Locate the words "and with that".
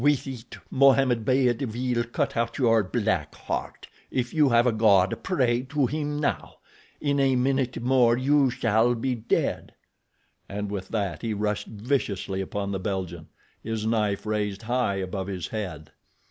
10.49-11.21